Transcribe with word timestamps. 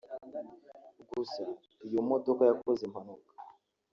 Gusa 1.09 1.43
iyo 1.87 1.99
modoka 2.09 2.41
yakoze 2.49 2.81
impanuka 2.85 3.31